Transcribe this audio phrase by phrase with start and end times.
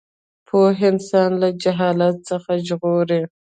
[0.47, 3.21] پوهه انسان له جهالت څخه ژغوري.